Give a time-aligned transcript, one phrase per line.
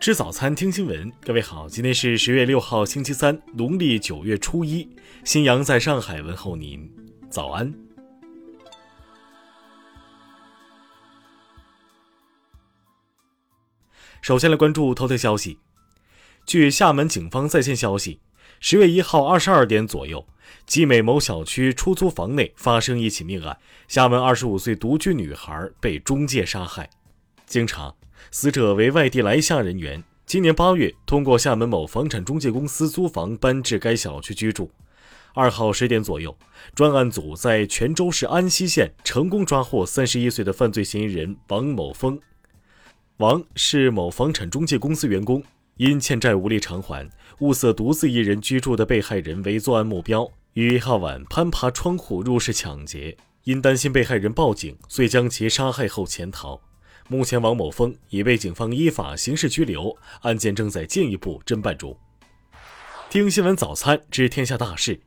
[0.00, 1.12] 吃早餐，听新闻。
[1.20, 4.88] 各位好，今天是十月六号，星期三，农历九月初一。
[5.26, 6.90] 新阳在上海问候您，
[7.28, 7.70] 早安。
[14.22, 15.58] 首先来关注头条消息。
[16.46, 18.20] 据厦门警方在线消息，
[18.58, 20.26] 十月一号二十二点左右，
[20.64, 26.88] 集美某小区出租房内发生一起命案，厦门二十五岁独居女孩被中介杀害。
[27.44, 27.94] 经查。
[28.30, 34.70] 死者为外地来厦人员，今年八月通过厦门某房产中介公司租房搬至该小区居住。
[35.34, 36.36] 二号十点左右，
[36.74, 42.18] 专案组在泉州市安溪县成功抓获三十一岁的犯罪嫌疑人王某峰。
[43.18, 45.42] 王是某房产中介公司员工，
[45.76, 47.08] 因欠债无力偿还，
[47.40, 53.16] 物色独自一人居住的被害人为作案目标，于一号晚攀爬窗户入室抢劫。
[53.44, 56.60] 因担心被害人报警，遂将其杀害后潜逃。
[57.12, 61.98] 目前，王某峰已被警方依法刑事拘留，案件正在进一步侦办中。
[63.10, 65.00] 听新闻早餐知天下大事。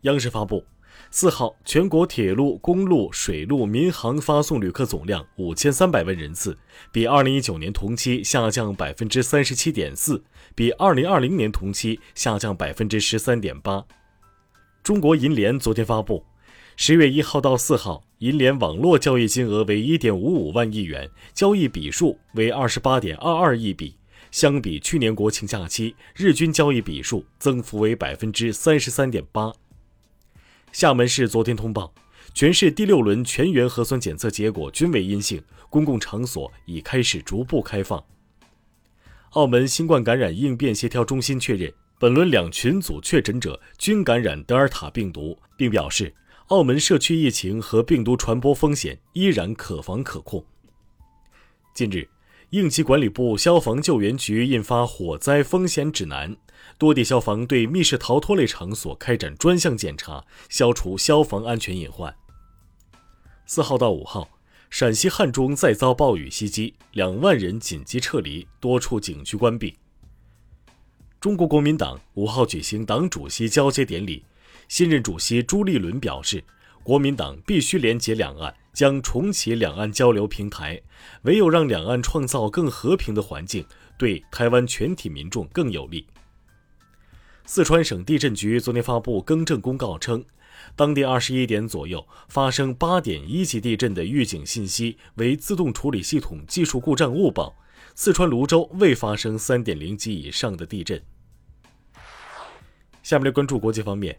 [0.00, 0.64] 央视发布，
[1.10, 6.56] 四号全国铁路、公路、水路、民航发送旅客总量五千三百万人次，
[6.90, 10.24] 比二零一九年同期下降百分之三十七点四，
[10.54, 13.84] 比二零二零年同期下降百分之十三点八。
[14.82, 16.24] 中国银联昨天发布。
[16.74, 23.96] 十月一号到四号，银联网络交易金额为一点五五万亿元，交易笔数为二十八点二二亿笔。
[24.30, 29.52] 相比去年国庆假期，日均交易笔数增幅为百分之三十三点八。
[30.70, 31.92] 厦门市昨天通报，
[32.32, 38.04] 全市第六轮全员核酸检测结果均为阴性，公共场所已开始逐步开放。
[39.30, 46.14] 澳门新冠感染应变协调中心确认，本轮两群组确诊者均感染德尔塔病毒，并表示。
[46.52, 50.44] 澳门社区疫情和病毒传播风险依然可防可控。
[51.72, 52.06] 近日，
[52.50, 56.36] 应急管理部消防救援局印发火灾风险指南，
[56.76, 62.14] 多地消防对密室逃脱类场所开展专项检查，消除消防安全隐患。
[63.46, 64.28] 四号到五号，
[64.68, 69.74] 陕西汉中再遭暴雨袭击，两万人紧急撤离，多处景区关闭。
[71.18, 74.22] 中国国民党五号举行党主席交接典礼。
[74.72, 76.42] 新任主席朱立伦表示，
[76.82, 80.80] 国民党必须连结两岸，将重启两岸交流平台。
[81.24, 83.66] 唯有让两岸创造更和平的环境，
[83.98, 86.06] 对台湾全体民众更有利。
[87.44, 90.24] 四川省地震局昨天发布更正公告称，
[90.74, 97.54] 当地二十一点左右发生八点一级地震的预警信息为自动处理系统技术故障误报。
[97.94, 100.98] 四川泸州未发生三点零级以上的地震。
[103.02, 104.18] 下面来关注国际方面。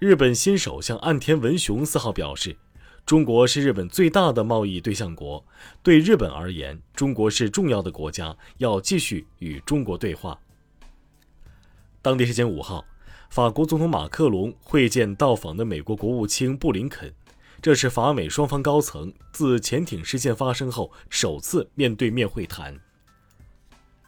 [0.00, 2.56] 日本新首相岸田文雄四号表示，
[3.04, 5.44] 中国是日本最大的贸易对象国，
[5.82, 10.40] 对日本而言，中国是重要的国家，要继续与中国对话。
[12.00, 12.82] 当地时间五号，
[13.28, 17.12] 法国总统马克龙会见到访的美国国务卿布林肯，
[17.60, 22.74] 这是法美双方高层自潜艇事件发生后首次面对面会谈。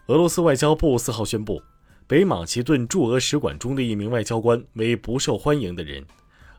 [0.07, 1.63] 俄罗斯外交部四号宣布。
[2.07, 6.05] 北马其顿驻俄使馆中的一名外交官为不受欢迎的人，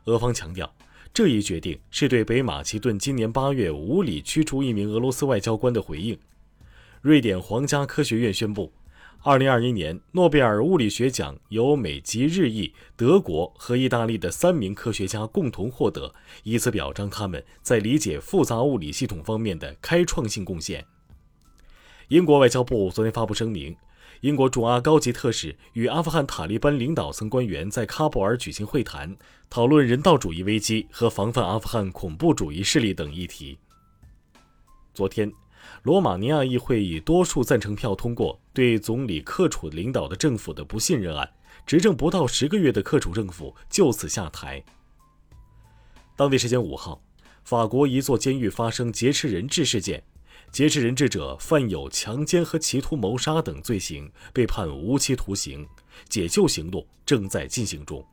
[0.06, 0.74] 俄方强调，
[1.12, 6.18] 这一决定是对北马其顿今年八月无理驱逐一名俄罗斯外交官的回应。
[7.02, 8.72] 瑞典皇家科学院宣布，
[9.22, 16.12] 二零二一年诺贝尔物理学奖由美籍日裔、德国和意大利的三名科学家共同获得，
[16.42, 20.84] 以此表彰他们在理解复杂物理系统方面的开创性贡献。
[22.08, 23.76] 英国外交部昨天发布声明。
[24.20, 29.16] 英国驻阿高级特使与阿富汗塔利班领导层官员在喀布尔举行会谈，
[29.50, 33.58] 讨论人道主义危机和防范阿富汗恐怖主义势力等议题。
[34.94, 35.30] 昨天，
[35.82, 41.28] 罗马尼亚议会以多数赞成票通过对总理克楚领导的政府的不信任案，
[41.66, 44.62] 执政不到十个月的克楚政府就此下台。
[46.16, 47.02] 当地时间五号，
[47.42, 50.02] 法国一座监狱发生劫持人质事件。
[50.54, 55.66] 劫持人质者犯有强奸和企图谋杀等罪行，被判无期徒刑。
[56.08, 58.06] 解救行动正在进行中。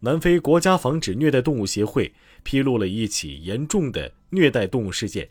[0.00, 2.12] 南非国家防止虐待动物协会
[2.42, 5.30] 披露了一起严重的虐待动物事件。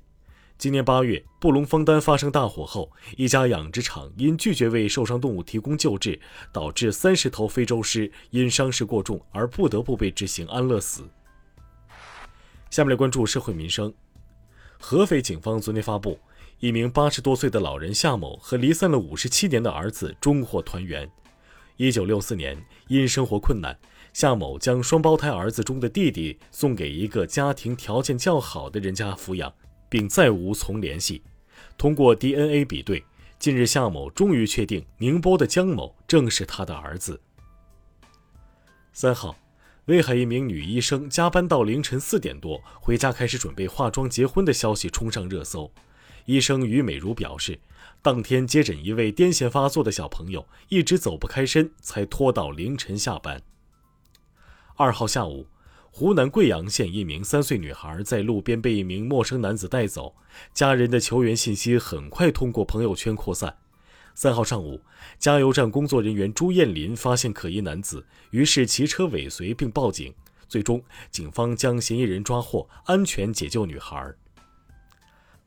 [0.58, 6.18] 今年八月，布隆枫丹发生大火后，一家养殖场因拒绝为受伤动物提供救治，
[6.54, 11.04] 导致三十头非洲狮因伤势过重而不得不被执行安乐死。
[12.70, 13.94] 下面来关注社会民生。
[14.86, 16.20] 合肥警方昨天发布，
[16.60, 21.10] 一名八十多岁的老人夏某和离散了五十七年的儿子终获团圆。
[21.78, 23.80] 一九六四年，因生活困难，
[24.12, 29.54] 夏某将双胞胎儿子中的弟弟送给一个家庭条件较好的人家抚养，
[29.88, 31.24] 并再无从联系。
[31.78, 33.06] 通过 DNA 比对，
[33.40, 37.22] 近日，夏某终于确定宁波的江某正是他的儿子。
[38.92, 39.34] 三号，
[39.88, 45.70] 威海一名女医生加班到凌晨四点多回家开始准备化妆结婚的消息冲上热搜。
[46.26, 47.60] 医生于美如表示，
[48.02, 53.42] 当天接诊一位癫痫发作的小朋友，一直走不开身，才拖到凌晨下班。
[54.76, 55.48] 二号下午。
[55.96, 60.16] 湖南贵阳县一名三岁女孩在路边被一名陌生男子带走，
[60.52, 63.58] 家人的求援信息很快通过朋友圈扩散。
[64.16, 64.80] 三号上午，
[65.18, 70.14] 加油站工作人员朱艳林发现可疑男子，于是骑车尾随并报警。
[70.48, 74.14] 最终，警方将嫌疑人抓获，安全解救女孩。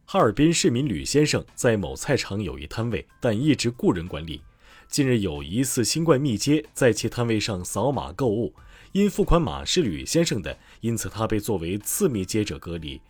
[0.05, 4.43] 哈尔滨市民吕先生在某菜场有一摊位，但一直雇人管理。
[4.89, 8.55] 近日有疑似新冠密接在其摊位上扫码购物。
[8.93, 13.01] 因付款码是吕先生的，因此他被作为次密接者隔离。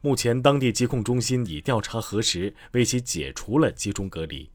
[0.00, 4.50] 目前，当地疾控中心已调查核实，为其解除了集中隔离。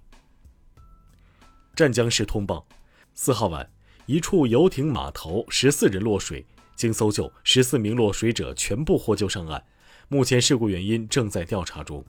[1.75, 2.67] 湛江市通报：
[3.15, 3.67] 四号晚，
[4.05, 9.63] 一处游艇码头十四人落水，经搜救，十四名落水者全部获救上岸。
[10.07, 12.05] 目前事故原因正在调查中。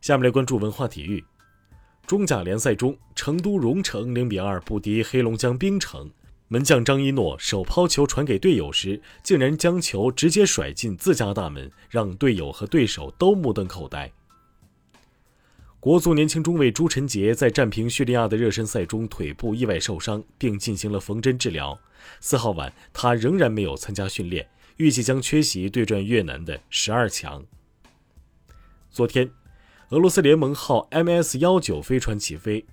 [0.00, 1.22] 下面来关注文化体育。
[2.06, 6.10] 中甲联赛中，成都蓉城零比二不敌黑龙江冰城。
[6.48, 14.10] 门将张一诺手抛球传给队友时，竟然将球直接甩进自家大门，让队友和对手都目瞪口呆。
[15.86, 21.78] 国足年轻中卫朱晨杰在战平叙利亚的热身赛中腿部意外受伤，并进行了缝针治疗。
[22.20, 24.48] 四号晚，他仍然没有参加训练，
[24.78, 27.40] 预计将缺席对战越南的十二强。
[28.90, 29.30] 昨天，
[29.90, 32.66] 俄罗斯联盟号 MS 幺九飞船起飞。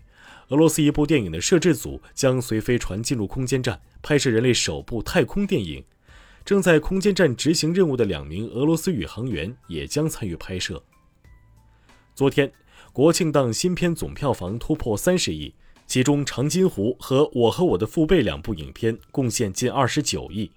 [0.48, 5.86] 俄罗斯一部电影的摄制组将随飞船进入空间站，拍摄人类首部太空电影。
[6.44, 10.84] 正在空间站执行任务的两名俄罗斯宇航员也将参与拍摄。
[12.16, 12.52] 昨天，
[12.94, 15.56] 国庆档新片总票房突破三十亿，
[15.88, 20.52] 其中《长津湖》和《我和我的父辈》两部影片贡献近二十九亿。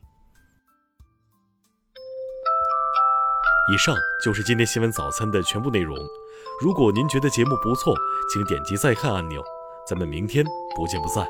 [3.72, 5.96] 以上就是今天新闻早餐的全部内容。
[6.60, 7.96] 如果您觉得节目不错，
[8.30, 9.42] 请点击再看按钮。
[9.88, 10.44] 咱们明天
[10.76, 11.26] 不见不散。